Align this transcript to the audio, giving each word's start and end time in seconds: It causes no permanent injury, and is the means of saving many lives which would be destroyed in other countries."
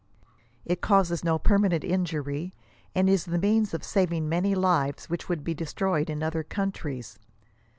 It 0.65 0.81
causes 0.81 1.23
no 1.23 1.37
permanent 1.37 1.83
injury, 1.83 2.55
and 2.95 3.07
is 3.07 3.25
the 3.25 3.37
means 3.37 3.71
of 3.71 3.83
saving 3.83 4.27
many 4.27 4.55
lives 4.55 5.11
which 5.11 5.29
would 5.29 5.43
be 5.43 5.53
destroyed 5.53 6.09
in 6.09 6.23
other 6.23 6.41
countries." 6.41 7.19